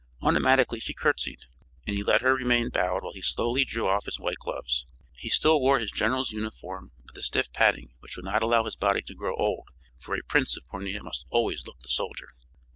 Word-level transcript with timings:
Automatically 0.23 0.79
she 0.79 0.95
curtsied, 0.95 1.41
and 1.85 1.95
he 1.95 2.01
let 2.01 2.21
her 2.21 2.33
remain 2.33 2.69
bowed 2.69 3.03
while 3.03 3.13
he 3.13 3.21
slowly 3.21 3.63
drew 3.63 3.87
off 3.87 4.05
his 4.05 4.19
white 4.19 4.39
gloves. 4.39 4.87
He 5.15 5.29
still 5.29 5.61
wore 5.61 5.77
his 5.77 5.91
general's 5.91 6.31
uniform 6.31 6.91
with 7.05 7.13
the 7.13 7.21
stiff 7.21 7.53
padding 7.53 7.93
which 7.99 8.15
would 8.15 8.25
not 8.25 8.41
allow 8.41 8.63
his 8.63 8.75
body 8.75 9.03
to 9.03 9.13
grow 9.13 9.35
old, 9.35 9.67
for 9.99 10.15
a 10.15 10.23
prince 10.27 10.57
of 10.57 10.65
Pornia 10.65 11.03
must 11.03 11.27
always 11.29 11.67
look 11.67 11.81
the 11.81 11.89
soldier. 11.89 12.29